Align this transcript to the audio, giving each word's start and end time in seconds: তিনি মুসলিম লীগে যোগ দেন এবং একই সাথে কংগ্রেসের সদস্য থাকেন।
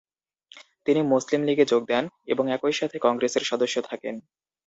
তিনি 0.85 1.01
মুসলিম 1.03 1.41
লীগে 1.43 1.65
যোগ 1.65 1.81
দেন 1.87 2.05
এবং 2.25 2.45
একই 2.51 2.71
সাথে 2.71 2.97
কংগ্রেসের 2.99 3.43
সদস্য 3.43 3.75
থাকেন। 3.81 4.15